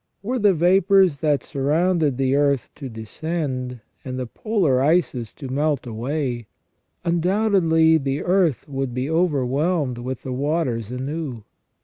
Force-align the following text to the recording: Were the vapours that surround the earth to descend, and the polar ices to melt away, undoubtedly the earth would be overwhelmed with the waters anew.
Were 0.23 0.39
the 0.39 0.55
vapours 0.55 1.19
that 1.19 1.43
surround 1.43 2.01
the 2.01 2.35
earth 2.35 2.71
to 2.73 2.89
descend, 2.89 3.81
and 4.03 4.17
the 4.17 4.25
polar 4.25 4.81
ices 4.81 5.31
to 5.35 5.47
melt 5.47 5.85
away, 5.85 6.47
undoubtedly 7.05 7.99
the 7.99 8.23
earth 8.23 8.67
would 8.67 8.95
be 8.95 9.07
overwhelmed 9.11 9.99
with 9.99 10.23
the 10.23 10.33
waters 10.33 10.89
anew. 10.89 11.43